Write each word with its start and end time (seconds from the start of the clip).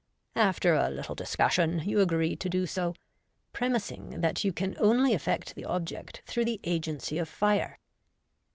After 0.39 0.73
a 0.73 0.89
little 0.89 1.13
discussion, 1.13 1.81
you 1.85 1.99
agree 1.99 2.35
to 2.35 2.49
do 2.49 2.65
so, 2.65 2.95
premising 3.53 4.21
that 4.21 4.43
you 4.43 4.51
can 4.51 4.75
only 4.79 5.13
effect 5.13 5.53
the 5.53 5.65
object 5.65 6.23
through 6.25 6.45
ihe 6.47 6.57
agency 6.63 7.19
of 7.19 7.29
fire. 7.29 7.77